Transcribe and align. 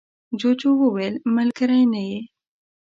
جوجو 0.39 0.71
وویل 0.81 1.15
ملگری 1.35 1.83
نه 1.91 2.01
یې. 2.09 2.19